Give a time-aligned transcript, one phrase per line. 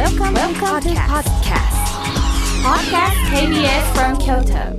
[0.00, 1.76] Welcome, Welcome to podcast.
[2.64, 4.72] Podcast KBS from Kyoto.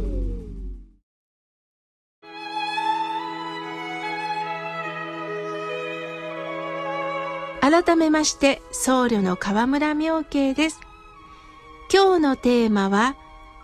[7.61, 10.79] 改めまして僧侶の河村明慶です。
[11.93, 13.15] 今日のテーマは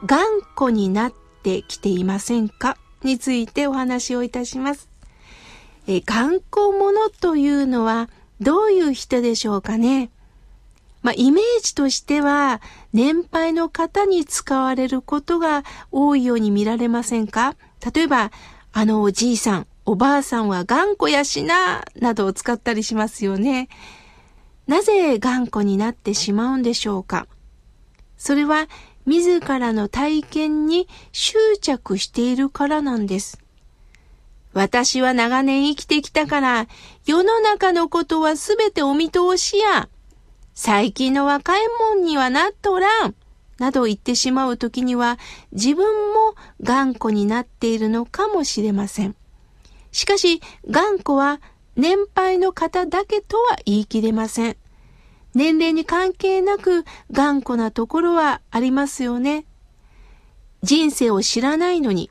[0.06, 1.14] 頑固になっ
[1.44, 2.78] てきていませんか？
[3.04, 4.90] についてお話をいたします。
[5.88, 8.10] え頑固者というのは
[8.42, 10.12] どういう人でしょうかね？
[11.08, 12.60] まあ、イメージとしては、
[12.92, 17.56] 年配の方に使われることが多いように見られませんか？
[17.96, 18.30] 例えば、
[18.74, 23.70] あのおじいさん、おばあさんは頑固やしな、などを使ったりしますよね。
[24.68, 27.26] なぜ頑固になってしまうんでしょうか？
[28.18, 28.68] それは、
[29.06, 33.40] 自らの体験に執着しているからなんです。
[34.52, 36.68] 私は長年生きてきたから、
[37.06, 39.88] 世の中のことはすべてお見通しや。
[40.60, 41.62] 最近の若い
[41.94, 43.14] もんにはなっとらん。
[43.60, 45.20] など言ってしまう時には、
[45.52, 46.34] 自分も
[46.64, 49.16] 頑固になっているのかもしれません。
[49.92, 51.42] しかし、頑固は
[51.76, 54.58] 年配の方だけとは言い切れません。
[55.36, 59.46] 年齢に関係なく頑固なところはありますよね。
[60.64, 62.10] 人生を知らないのに、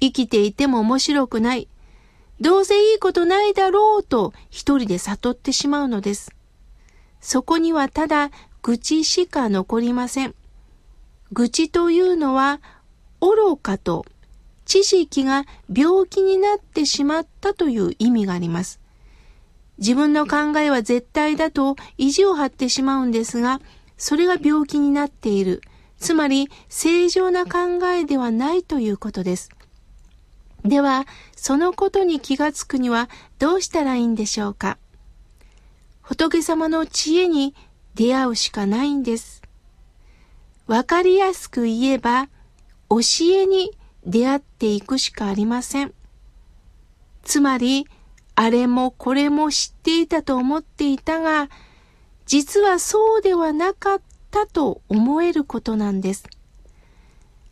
[0.00, 1.66] 生きていても面白くない。
[2.42, 6.35] どうせいいことないだろうと一人で悟ってしまうのです。
[7.20, 8.30] そこにはただ
[8.62, 10.34] 愚痴しか残りません。
[11.32, 12.60] 愚痴というのは
[13.20, 14.06] 愚かと
[14.64, 18.80] 知識が病気になってしまったという意味があります。
[19.78, 23.60] 自分の考えは絶対だと意地を張ってしまうんですが、
[23.96, 25.62] それが病気になっている。
[25.98, 29.50] つまり正常な考えではないということです。
[30.64, 31.06] では、
[31.36, 34.78] そのことに気がつくにはどうしたらいいんでしょうか？
[36.08, 37.52] 仏様の知恵に
[37.96, 39.42] 出会うしかないんです。
[40.68, 42.28] わかりやすく言えば、
[42.88, 42.98] 教
[43.32, 43.76] えに
[44.06, 45.92] 出会っていくしかありません。
[47.24, 47.88] つまり、
[48.36, 51.50] あれもこれも知っていたと思っていたが、
[52.24, 54.00] 実はそうではなかっ
[54.30, 56.22] たと思えることなんです。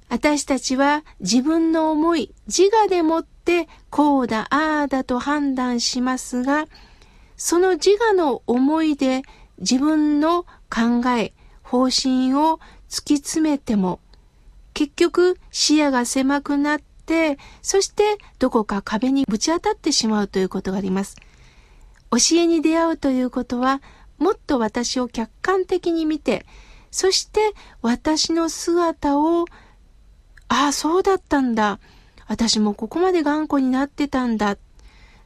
[0.08, 6.66] 私たちは自分の思い、自我でもってこうだ、ああだと判断しますが、
[7.36, 9.22] その自我の思いで
[9.58, 14.00] 自分の考え、方針を突き詰めても、
[14.74, 21.16] 結局視野が狭くなって、そしてどこか壁にぶち当たってしまうということがあります。
[22.10, 23.82] 教えに出会うということは、
[24.18, 26.46] もっと私を客観的に見て、
[26.90, 27.40] そして
[27.82, 29.46] 私の姿を
[30.48, 31.80] ああ、そうだったんだ。
[32.26, 34.56] 私もここまで頑固になってたんだ。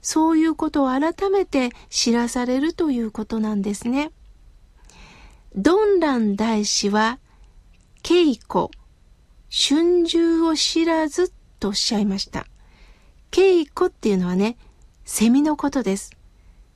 [0.02, 4.10] そういうことを改めて知らされるということなんですね。
[5.54, 7.18] ドンラン大師は、
[8.02, 8.68] 稽古、
[9.50, 12.46] 春秋を知らずとおっしゃいました。
[13.30, 14.56] 稽古っていうのはね、
[15.04, 16.12] セミのことです。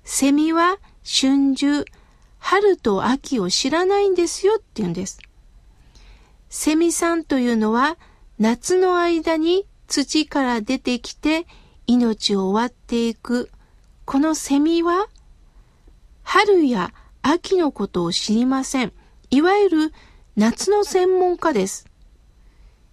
[0.05, 1.85] セミは春秋、
[2.39, 5.21] 春と秋を知らないんですよって言うんです。
[6.49, 7.97] セミさんというのは
[8.39, 11.47] 夏の間に土から出てきて
[11.93, 13.51] 命を終わっていく
[14.07, 15.09] このセミは
[16.23, 18.93] 春や秋のことを知りません。
[19.31, 19.93] いわゆる
[20.35, 21.87] 夏の専門家です。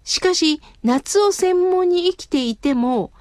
[0.03, 3.13] しかし夏を専門に生きていても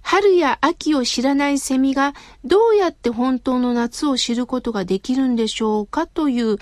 [0.00, 6.58] 春や秋を知らないセミがどうやって本当の夏を知ることができるんでしょうかという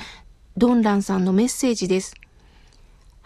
[0.59, 2.15] ドンランさんのメッセージです。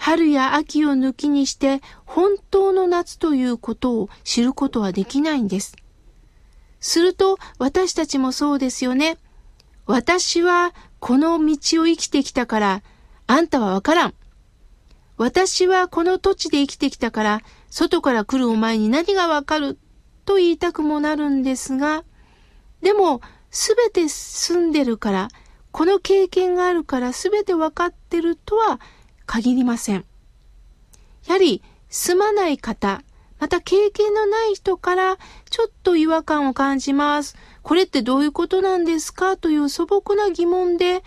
[0.04, 5.76] 春や秋を抜きにして本当の夏ということを知ることはできないんです。
[6.78, 9.16] すると私たちもそうですよね。
[9.86, 12.82] 私はこの道を生きてきたから
[13.26, 14.14] あんたはわからん。
[15.16, 17.40] 私はこの土地で生きてきたから
[17.70, 19.78] 外から来るお前に何がわかる？
[20.26, 22.04] と言いたくもなるんですが、
[22.82, 25.28] でもすべて住んでるから、
[25.72, 28.80] この経験があるからすべてわかってるとは
[29.26, 30.04] 限りません。
[31.26, 33.02] やはり住まない方、
[33.38, 35.18] また経験のない人から
[35.50, 37.36] ちょっと違和感を感じます。
[37.62, 39.36] これってどういうことなんですか？
[39.36, 41.02] という素朴な疑問で、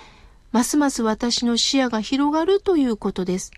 [0.52, 3.52] ますます私の視野が広がるということです。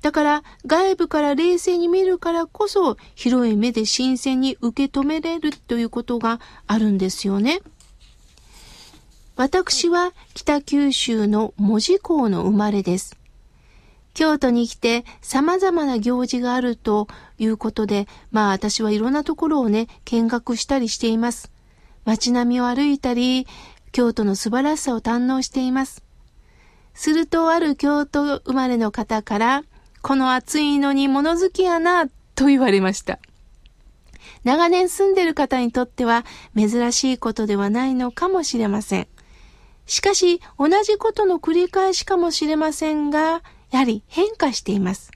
[0.00, 7.60] だから外部から冷静に見るからこそ広い目で新鮮に受け止めれるということがあるんですよね。
[9.34, 13.17] 私は北九州の門司港の生まれです。
[14.18, 17.06] 京都に来て様々な行事があると
[17.38, 21.52] いうことで、まあ私はいろんなところをね、見学したりしています。
[22.04, 23.46] 街並みを歩いたり、
[23.92, 26.02] 京都の素晴らしさを堪能しています。
[26.94, 29.62] するとある京都生まれの方から、
[30.02, 33.20] この暑いのに物好きやな、と言われました。
[34.42, 36.24] 長年住んでる方にとっては
[36.56, 39.06] 珍しいことではないのかもしれません。
[39.86, 45.10] しかし、同じことの繰り返しかもしれませんが、やはり変化しています。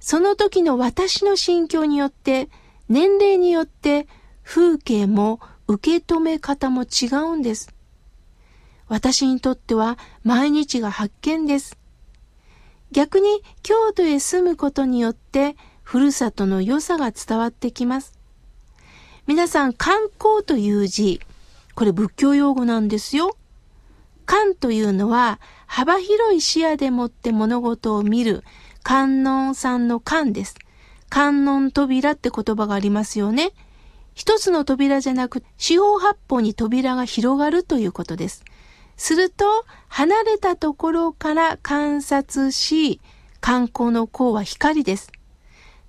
[0.00, 2.48] その時の私の心境によって、
[2.88, 4.06] 年齢によって
[4.42, 7.74] 風景も受け止め方も違うんです。
[8.88, 11.78] 私にとっては毎日が発見です。
[12.92, 18.18] 逆に京都へ住むことによってふるさとの良さが伝わってきます。
[19.26, 21.20] 皆さん観光という字、
[21.74, 23.36] これ仏教用語なんですよ。
[24.26, 28.44] 観というのは幅広い視野でもって物事を見る
[28.82, 30.54] 観音さんの観です。
[31.08, 33.52] 観音扉って言葉がありますよね。
[34.14, 38.44] 一つの扉じゃなく、四方八方に扉が広がるということです。
[38.96, 39.44] すると、
[39.88, 43.00] 離れたところから観察し、
[43.40, 45.10] 観光の光は光です。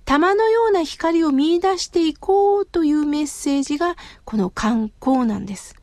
[0.06, 5.76] 玉のような光を見出していこうというメッセージがこの観光なんです。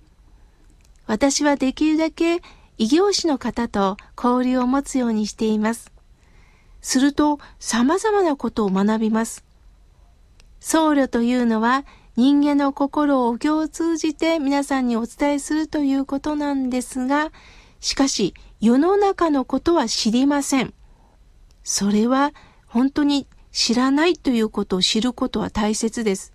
[1.07, 2.41] 私はできるだけ
[2.79, 5.93] 異業種の方と交流を持つようにしています。
[6.81, 9.45] すると様々なことを学びます。
[10.61, 11.85] 僧侶というのは
[12.17, 17.33] 人間の心をお経を通じて皆さんにお伝えするということなんですが、
[17.81, 20.75] しかし世の中のことは知りません。
[21.65, 22.33] それは
[22.67, 26.33] 本当に知らないということを知ることは大切です。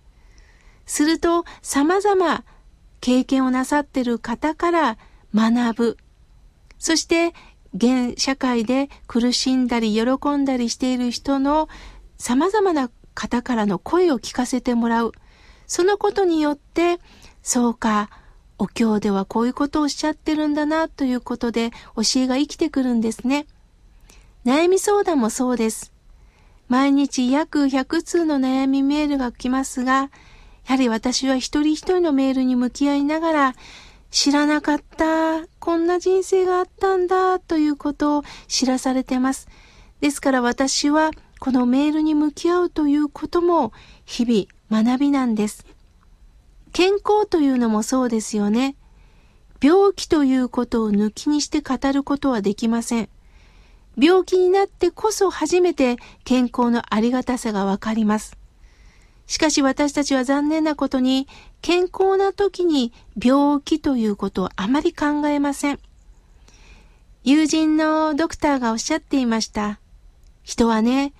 [0.86, 2.44] すると様々
[3.00, 4.98] 経験をなさっている方から
[5.34, 5.96] 学ぶ。
[6.78, 7.32] そして
[7.74, 11.68] 現社会で苦しんだり喜んだりしている人の
[12.16, 15.12] 様々な方からの声を聞かせてもらう。
[15.66, 16.98] そのことによって、
[17.42, 18.10] そうか、
[18.58, 23.46] お経ではこういうことをおっしゃってるんだなということで教えが生きてくるんですね。
[24.44, 25.92] 悩み相談もそうです。
[26.68, 30.10] 毎日約100通の悩みメールが来ますが、や
[30.66, 33.54] はり私は一人一人のメールに向き合いながら、
[34.10, 39.48] 知らなかった、こんな人生があったんだということを知らされてます。
[40.00, 41.10] ですから私は
[41.40, 43.72] このメールに向き合うということも
[44.04, 45.66] 日々学びなんです。
[46.72, 48.76] 健康というのもそうですよね。
[49.60, 53.08] 病気ということを抜きにして語ることはできません。
[53.96, 58.38] 病気になってこそ初めて健康のありがたさがわかります。
[59.28, 61.28] しかし私たちは残念なことに
[61.60, 62.92] 健康な時に
[63.22, 65.78] 病気ということをあまり考えません。
[67.24, 69.78] 友人のドクターがおっしゃっていました。
[70.42, 71.12] 人はね、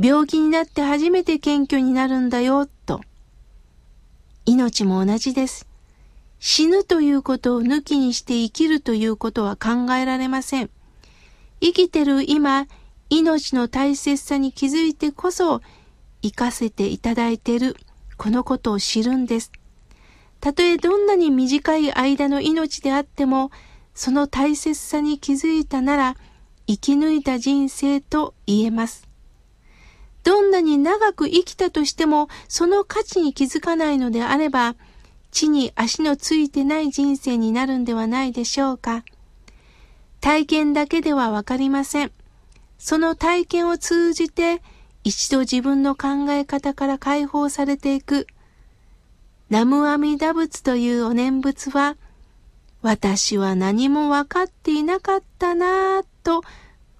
[0.00, 3.00] 病気になって初めて謙虚になるんだよ、と。
[4.46, 5.66] 命も同じです。
[6.38, 10.70] 死ぬということを抜きにして生きるということは考えられません。
[11.60, 12.68] 生きてる今、
[13.10, 15.60] 命の大切さに気づいてこそ、
[16.22, 17.76] 生かせていただいている、
[18.16, 19.52] このことを知るんです。
[20.40, 23.50] たとえどんなに短い間の命であっても、
[23.94, 26.16] その大切さに気づいたなら、
[26.66, 29.08] 生き抜いた人生と言えます。
[30.22, 34.76] どんなに長く生きたとしても、その価値に気づかないのであれば、
[35.30, 39.04] 地に足のついてない人生になるんではないでしょうか。
[40.20, 42.12] 体験だけではわかりません。
[42.78, 44.62] その体験を通じて、
[45.08, 48.26] 一度自分の考え方から解放されていく。
[49.48, 51.96] ナムアミダ仏というお念仏は、
[52.82, 56.42] 私は何も分かっていなかったなぁと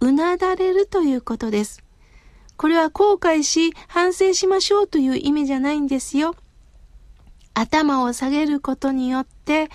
[0.00, 1.84] うなだれるということです。
[2.56, 6.34] これは後悔し反省しましょうという意味じゃないんですよ。
[7.52, 9.68] 頭を下げることによって、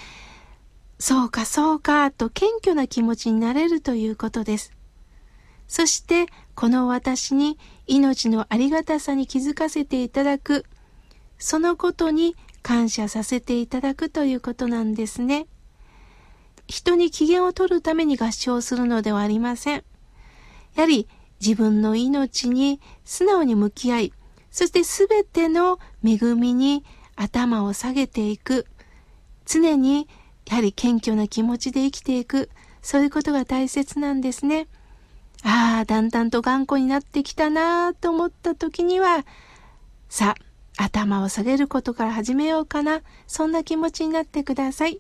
[0.98, 4.72] そうかそうかと謙虚な気持ちになれるということです。
[5.68, 10.66] そして、この私に命のありがたさに気づかせていただく、
[11.38, 15.48] そのことに感謝させていただくということなんですね。
[16.68, 19.84] 人に機嫌を取るために合唱するのではありません。
[20.76, 21.08] やはり
[21.42, 24.14] 自分の命に素直に向き合い、
[24.50, 28.66] そしてすべての恵みに頭を下げていく。
[29.46, 30.08] 常に
[30.48, 32.50] やはり謙虚な気持ちで生きていく。
[32.82, 34.68] そういうことが大切なんですね。
[35.44, 39.26] ああ、だんだんと頑固になってきたなあと思った時には、
[40.10, 40.36] さ
[40.78, 43.02] あ、頭を下げることから始めようかな。
[43.28, 45.00] そんな気持ちになってください。